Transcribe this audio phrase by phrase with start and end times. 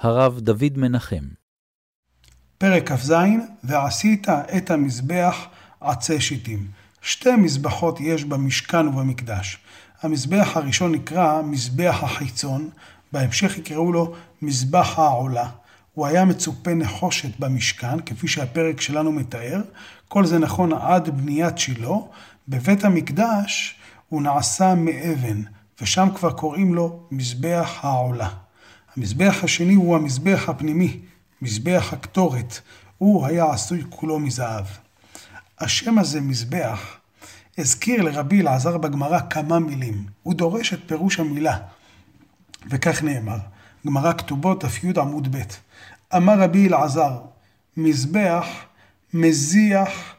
[0.00, 1.24] הרב דוד מנחם.
[2.58, 3.12] פרק כ"ז,
[3.64, 5.46] ועשית את המזבח
[5.80, 6.66] עצי שיטים.
[7.02, 9.58] שתי מזבחות יש במשכן ובמקדש.
[10.02, 12.70] המזבח הראשון נקרא מזבח החיצון,
[13.12, 15.48] בהמשך יקראו לו מזבח העולה.
[15.94, 19.60] הוא היה מצופה נחושת במשכן, כפי שהפרק שלנו מתאר.
[20.08, 21.96] כל זה נכון עד בניית שילה.
[22.48, 23.76] בבית המקדש
[24.08, 25.42] הוא נעשה מאבן,
[25.80, 28.28] ושם כבר קוראים לו מזבח העולה.
[28.98, 31.00] המזבח השני הוא המזבח הפנימי,
[31.42, 32.60] מזבח הקטורת.
[32.98, 34.64] הוא היה עשוי כולו מזהב.
[35.58, 36.96] השם הזה, מזבח,
[37.58, 40.06] הזכיר לרבי אלעזר בגמרא כמה מילים.
[40.22, 41.58] הוא דורש את פירוש המילה.
[42.70, 43.38] וכך נאמר,
[43.86, 45.42] גמרא כתובות, דף י עמוד ב',
[46.16, 47.18] אמר רבי אלעזר,
[47.76, 48.46] מזבח
[49.14, 50.14] מזיח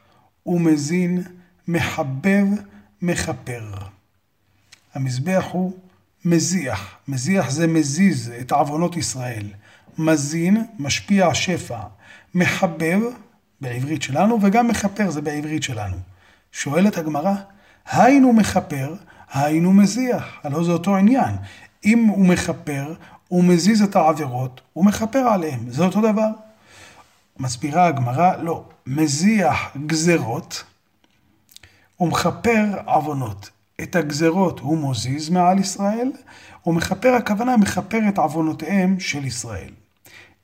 [0.45, 1.23] ומזין,
[1.67, 2.45] מחבב,
[3.01, 3.73] מכפר.
[4.93, 5.73] המזבח הוא
[6.25, 9.45] מזיח, מזיח זה מזיז את עוונות ישראל.
[9.97, 11.79] מזין, משפיע שפע.
[12.35, 12.99] מחבב,
[13.61, 15.95] בעברית שלנו, וגם מכפר, זה בעברית שלנו.
[16.51, 17.33] שואלת הגמרא,
[17.91, 18.95] היינו מכפר,
[19.33, 20.39] היינו מזיח.
[20.43, 21.35] הלא זה אותו עניין.
[21.85, 22.93] אם הוא מכפר,
[23.27, 25.69] הוא מזיז את העבירות, הוא מכפר עליהם.
[25.69, 26.29] זה אותו דבר.
[27.39, 30.63] מסבירה הגמרא, לא, מזיח גזרות
[31.99, 33.49] ומכפר עוונות.
[33.83, 36.11] את הגזרות הוא מוזיז מעל ישראל,
[36.65, 39.73] ומכפר הכוונה מכפר את עוונותיהם של ישראל.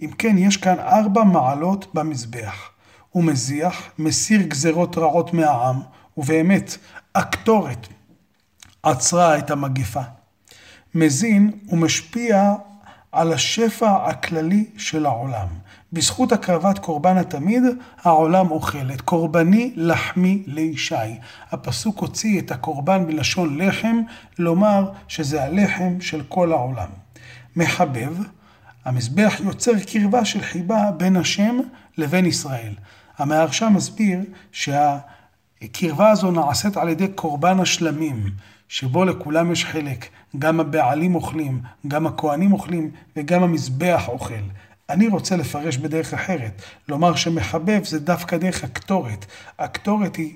[0.02, 2.70] אם כן, יש כאן ארבע מעלות במזבח.
[3.10, 5.82] הוא מזיח, מסיר גזרות רעות מהעם,
[6.18, 6.78] ובאמת,
[7.16, 7.88] הקטורת
[8.84, 10.02] עצרה את המגפה.
[10.96, 12.54] מזין ומשפיע
[13.16, 15.48] על השפע הכללי של העולם.
[15.94, 17.64] בזכות הקרבת קורבן התמיד,
[18.04, 18.92] העולם אוכל.
[18.94, 20.96] את קורבני לחמי לישי.
[21.52, 23.98] הפסוק הוציא את הקורבן בלשון לחם,
[24.40, 26.88] לומר שזה הלחם של כל העולם.
[27.56, 28.18] מחבב,
[28.86, 31.58] המזבח יוצר קרבה של חיבה בין השם
[31.98, 32.74] לבין ישראל.
[33.18, 34.20] המהרש"א מסביר
[34.52, 38.24] שהקרבה הזו נעשית על ידי קורבן השלמים,
[38.70, 40.10] שבו לכולם יש חלק.
[40.40, 44.34] גם הבעלים אוכלים, גם הכהנים אוכלים וגם המזבח אוכל.
[44.90, 49.26] אני רוצה לפרש בדרך אחרת, לומר שמחבב זה דווקא דרך הקטורת.
[49.60, 50.34] הקטורת היא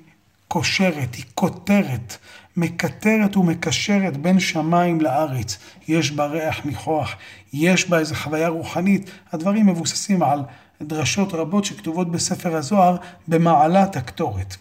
[0.47, 2.17] קושרת, היא כותרת,
[2.57, 5.57] מקטרת ומקשרת בין שמיים לארץ.
[5.87, 7.15] יש בה ריח ניחוח,
[7.53, 9.11] יש בה איזו חוויה רוחנית.
[9.31, 10.43] הדברים מבוססים על
[10.81, 12.97] דרשות רבות שכתובות בספר הזוהר
[13.27, 14.55] במעלת הקטורת.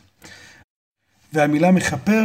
[1.32, 2.24] והמילה מכפר,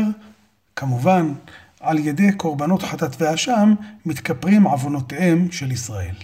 [0.76, 1.34] כמובן,
[1.80, 3.74] על ידי קורבנות חטאת ואשם,
[4.06, 6.16] מתכפרים עוונותיהם של ישראל.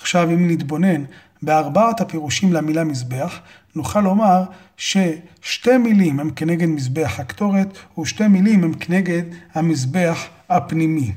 [0.00, 1.04] עכשיו, אם נתבונן
[1.42, 3.40] בארבעת הפירושים למילה מזבח,
[3.74, 4.44] נוכל לומר
[4.76, 9.22] ששתי מילים הם כנגד מזבח הקטורת, ושתי מילים הם כנגד
[9.54, 11.12] המזבח הפנימי.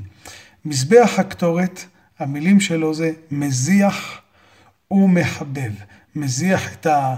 [0.64, 1.84] מזבח הקטורת,
[2.18, 4.20] המילים שלו זה מזיח
[4.90, 5.72] ומחבב.
[6.16, 7.16] מזיח את ה...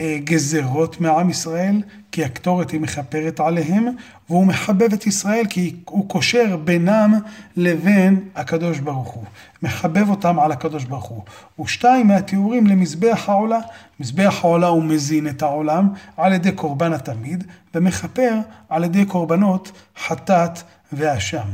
[0.00, 1.82] גזרות מעם ישראל,
[2.12, 3.86] כי הקטורת היא מכפרת עליהם,
[4.28, 7.14] והוא מחבב את ישראל כי הוא קושר בינם
[7.56, 9.24] לבין הקדוש ברוך הוא.
[9.62, 11.22] מחבב אותם על הקדוש ברוך הוא.
[11.60, 13.58] ושתיים מהתיאורים למזבח העולה.
[14.00, 17.44] מזבח העולה הוא מזין את העולם על ידי קורבן התמיד,
[17.74, 18.34] ומכפר
[18.68, 19.72] על ידי קורבנות
[20.06, 20.58] חטאת
[20.92, 21.48] ואשם.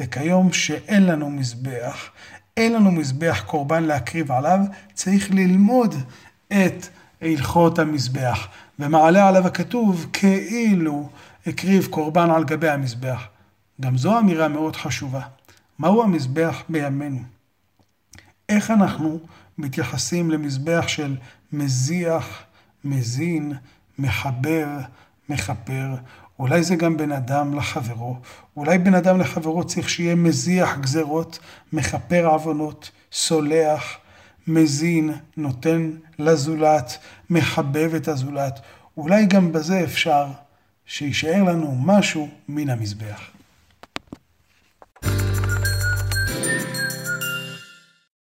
[0.00, 2.10] וכיום שאין לנו מזבח,
[2.56, 4.60] אין לנו מזבח קורבן להקריב עליו,
[4.94, 5.94] צריך ללמוד
[6.48, 6.86] את
[7.22, 8.48] הלכות המזבח,
[8.78, 11.08] ומעלה עליו הכתוב כאילו
[11.46, 13.26] הקריב קורבן על גבי המזבח.
[13.80, 15.20] גם זו אמירה מאוד חשובה.
[15.78, 17.20] מהו המזבח בימינו?
[18.48, 19.18] איך אנחנו
[19.58, 21.16] מתייחסים למזבח של
[21.52, 22.42] מזיח,
[22.84, 23.52] מזין,
[23.98, 24.66] מחבר,
[25.28, 25.94] מכפר?
[26.38, 28.16] אולי זה גם בן אדם לחברו.
[28.56, 31.38] אולי בן אדם לחברו צריך שיהיה מזיח גזרות,
[31.72, 33.98] מכפר עוונות, סולח,
[34.48, 36.98] מזין, נותן לזולת,
[37.30, 38.60] מחבב את הזולת.
[38.96, 40.26] אולי גם בזה אפשר
[40.86, 43.37] שיישאר לנו משהו מן המזבח.